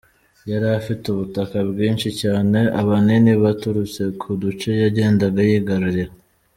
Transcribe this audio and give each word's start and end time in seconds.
Yari 0.49 0.67
afite 0.79 1.03
ubutaka 1.09 1.57
bwinshi 1.69 2.09
cyane 2.21 2.59
ahanini 2.79 3.31
buturutse 3.41 4.01
ku 4.19 4.29
duce 4.41 4.69
yagendaga 4.83 5.39
yigarurira. 5.49 6.11